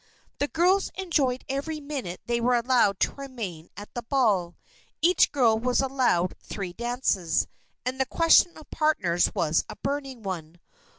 [0.39, 4.55] The girls enjoyed every minute they were allowed to remain at the ball.
[4.99, 7.45] Each girl was allowed three dances,
[7.85, 10.59] and the question of partners was a burning one.